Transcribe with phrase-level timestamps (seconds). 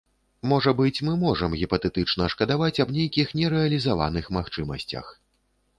[0.51, 5.05] Можа быць, мы можам гіпатэтычна шкадаваць аб нейкіх нерэалізаваных магчымасцях.